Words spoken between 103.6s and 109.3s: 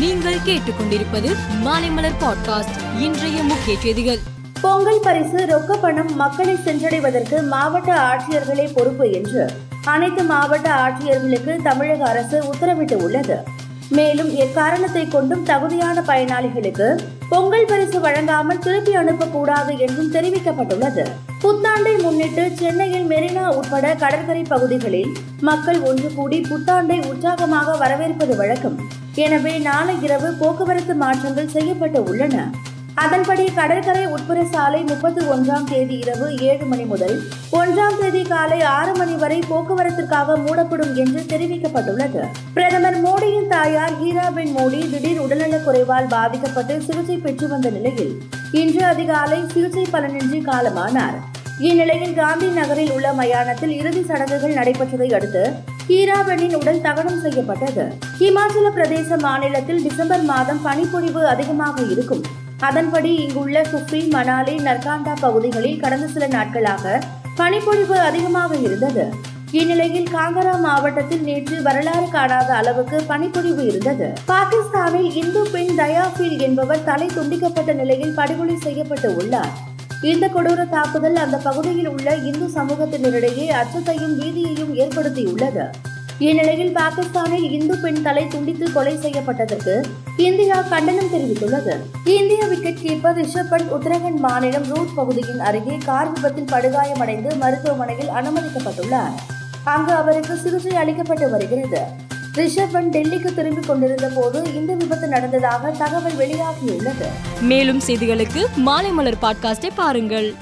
கொண்டிருந்த போது இந்த விபத்து நடந்ததாக தகவல் வெளியாகியுள்ளது. மேலும் செய்திகளுக்கு மாலை மலர்